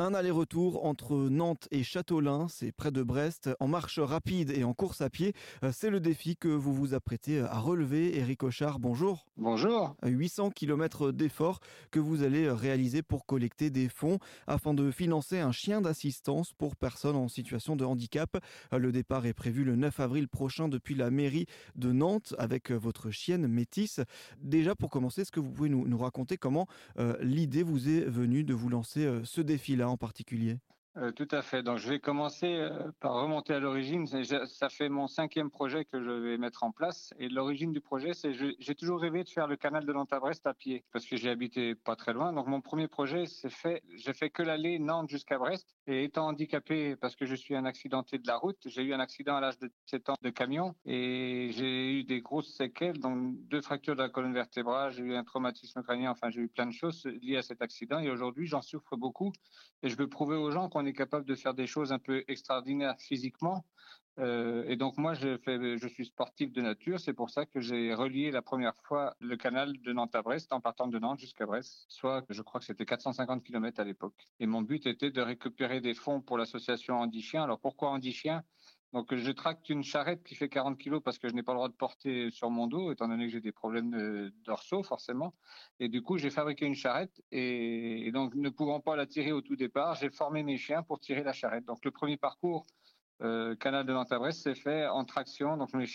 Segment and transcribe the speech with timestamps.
[0.00, 4.72] Un aller-retour entre Nantes et Châteaulin, c'est près de Brest, en marche rapide et en
[4.72, 5.32] course à pied.
[5.64, 8.16] Euh, c'est le défi que vous vous apprêtez à relever.
[8.16, 9.26] Éric Auchard, bonjour.
[9.36, 9.96] Bonjour.
[10.04, 11.58] 800 km d'efforts
[11.90, 16.76] que vous allez réaliser pour collecter des fonds afin de financer un chien d'assistance pour
[16.76, 18.38] personnes en situation de handicap.
[18.72, 22.70] Euh, le départ est prévu le 9 avril prochain depuis la mairie de Nantes avec
[22.70, 23.98] votre chienne Métis.
[24.40, 26.68] Déjà pour commencer, est-ce que vous pouvez nous, raconter comment
[27.00, 29.87] euh, l'idée vous est venue de vous lancer ce défi-là?
[29.88, 30.58] En particulier?
[30.98, 31.62] Euh, tout à fait.
[31.62, 34.06] Donc, je vais commencer euh, par remonter à l'origine.
[34.06, 37.14] Ça fait mon cinquième projet que je vais mettre en place.
[37.18, 40.18] Et l'origine du projet, c'est j'ai toujours rêvé de faire le canal de Nantes à
[40.18, 42.32] Brest à pied parce que j'ai habité pas très loin.
[42.32, 43.82] Donc, mon premier projet, c'est fait.
[43.94, 45.76] J'ai fait que l'aller Nantes jusqu'à Brest.
[45.86, 49.00] Et étant handicapé parce que je suis un accidenté de la route, j'ai eu un
[49.00, 53.38] accident à l'âge de 7 ans de camion et j'ai eu des grosses séquelles, donc
[53.48, 56.10] deux fractures de la colonne vertébrale, j'ai eu un traumatisme crânien.
[56.10, 58.00] Enfin, j'ai eu plein de choses liées à cet accident.
[58.00, 59.32] Et aujourd'hui, j'en souffre beaucoup.
[59.82, 62.96] Et je veux prouver aux gens qu'on capable de faire des choses un peu extraordinaires
[62.98, 63.64] physiquement.
[64.18, 66.98] Euh, et donc moi, je, fais, je suis sportif de nature.
[66.98, 70.52] C'est pour ça que j'ai relié la première fois le canal de Nantes à Brest
[70.52, 74.28] en partant de Nantes jusqu'à Brest, soit je crois que c'était 450 km à l'époque.
[74.40, 77.44] Et mon but était de récupérer des fonds pour l'association Andy Chien.
[77.44, 78.42] Alors pourquoi Andy Chien?
[78.92, 81.58] Donc je tracte une charrette qui fait 40 kg parce que je n'ai pas le
[81.58, 85.34] droit de porter sur mon dos, étant donné que j'ai des problèmes dorsaux forcément.
[85.78, 89.42] Et du coup, j'ai fabriqué une charrette et, donc ne pouvant pas la tirer au
[89.42, 91.66] tout départ, j'ai formé mes chiens pour tirer la charrette.
[91.66, 92.64] Donc le premier parcours
[93.20, 95.58] euh, canal de nantes brest s'est fait en traction.
[95.58, 95.86] Donc mes,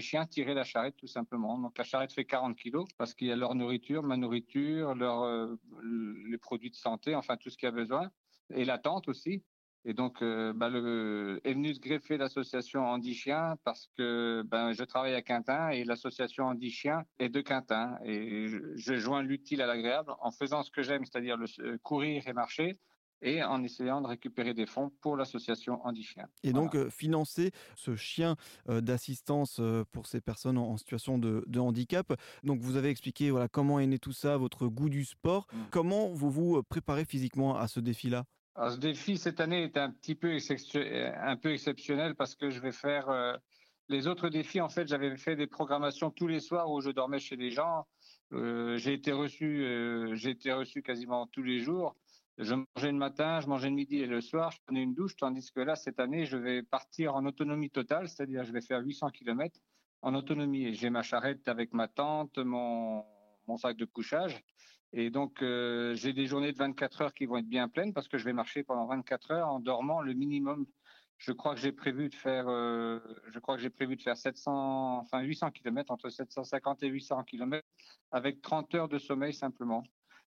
[0.00, 1.56] chiens tiraient la charrette tout simplement.
[1.56, 5.22] Donc la charrette fait 40 kg parce qu'il y a leur nourriture, ma nourriture, leur,
[5.22, 5.56] euh,
[6.28, 8.10] les produits de santé, enfin tout ce qu'il y a besoin.
[8.54, 9.44] Et la tente aussi.
[9.84, 14.72] Et donc, euh, bah, le, est venu se greffer l'association Andy Chien parce que ben,
[14.72, 17.96] je travaille à Quintin et l'association Andy Chien est de Quintin.
[18.04, 21.78] Et je, je joins l'utile à l'agréable en faisant ce que j'aime, c'est-à-dire le, euh,
[21.82, 22.78] courir et marcher
[23.22, 26.26] et en essayant de récupérer des fonds pour l'association Andy Chien.
[26.42, 28.34] Et donc euh, financer ce chien
[28.66, 29.60] d'assistance
[29.92, 32.14] pour ces personnes en, situation de, de, handicap.
[32.44, 35.48] Donc vous avez expliqué voilà comment est né tout ça, votre goût du sport.
[35.52, 35.58] Mmh.
[35.70, 38.24] Comment vous vous préparez physiquement à ce défi-là?
[38.68, 40.36] Ce défi cette année est un petit peu,
[40.74, 43.34] un peu exceptionnel parce que je vais faire euh,
[43.88, 44.60] les autres défis.
[44.60, 47.86] En fait, j'avais fait des programmations tous les soirs où je dormais chez des gens.
[48.32, 51.96] Euh, j'ai été reçu, euh, j'ai été reçu quasiment tous les jours.
[52.36, 54.50] Je mangeais le matin, je mangeais le midi et le soir.
[54.50, 58.08] Je prenais une douche, tandis que là, cette année, je vais partir en autonomie totale,
[58.08, 59.58] c'est-à-dire je vais faire 800 km
[60.02, 60.74] en autonomie.
[60.74, 63.04] J'ai ma charrette avec ma tente, mon
[63.58, 64.42] sac de couchage.
[64.92, 68.08] Et donc, euh, j'ai des journées de 24 heures qui vont être bien pleines parce
[68.08, 70.66] que je vais marcher pendant 24 heures en dormant le minimum.
[71.18, 74.16] Je crois que j'ai prévu de faire, euh, je crois que j'ai prévu de faire
[74.16, 77.64] 700, enfin 800 km, entre 750 et 800 km
[78.10, 79.84] avec 30 heures de sommeil simplement.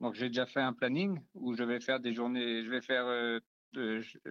[0.00, 3.06] Donc, j'ai déjà fait un planning où je vais faire des journées, je vais faire,
[3.06, 3.40] euh,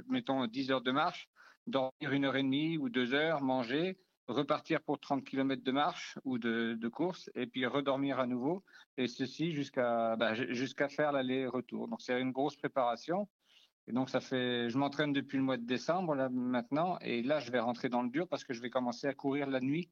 [0.08, 1.28] mettons, 10 heures de marche,
[1.68, 3.98] dormir une heure et demie ou deux heures, manger,
[4.28, 8.64] repartir pour 30 km de marche ou de, course et puis redormir à nouveau
[8.98, 11.88] et ceci jusqu'à bah, jusqu'à faire l'aller-retour.
[11.88, 13.28] Donc c'est une grosse préparation.
[13.88, 17.40] Et donc ça fait, je m'entraîne depuis le mois de décembre là maintenant et là
[17.40, 19.90] je vais rentrer dans le dur parce que je vais commencer à courir la nuit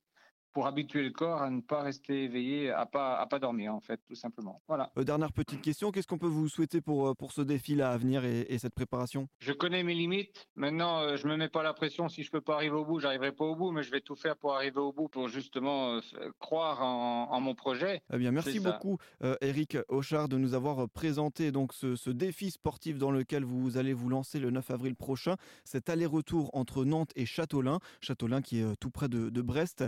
[0.53, 3.79] pour habituer le corps à ne pas rester éveillé, à pas à pas dormir en
[3.79, 4.62] fait, tout simplement.
[4.67, 4.91] Voilà.
[4.97, 7.97] Euh, dernière petite question, qu'est-ce qu'on peut vous souhaiter pour euh, pour ce défi-là à
[7.97, 9.28] venir et, cette préparation?
[9.39, 10.50] Je connais mes limites.
[10.56, 12.09] Maintenant, euh, je me mets pas la pression.
[12.09, 14.16] Si je peux pas arriver au bout, j'arriverai pas au bout, mais je vais tout
[14.16, 16.00] faire pour arriver au bout, pour justement
[16.39, 18.01] croire en, mon projet.
[18.13, 18.97] Eh bien, merci beaucoup,
[19.41, 24.09] Eric Auchard, de nous avoir présenté donc ce, défi sportif dans lequel vous allez vous
[24.09, 25.38] lancer le 9 avril prochain.
[25.63, 29.83] Cet aller-retour entre Nantes et Châteaulin, Châteaulin qui est tout près de, de Brest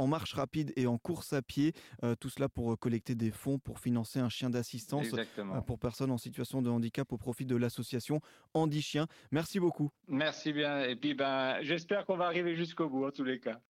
[0.00, 1.72] en marche rapide et en course à pied.
[2.02, 5.78] Euh, tout cela pour euh, collecter des fonds pour financer un chien d'assistance euh, pour
[5.78, 8.20] personnes en situation de handicap au profit de l'association
[8.54, 9.06] Andy Chien.
[9.30, 9.90] Merci beaucoup.
[10.08, 10.82] Merci bien.
[10.84, 13.60] Et puis ben, j'espère qu'on va arriver jusqu'au bout en tous les cas.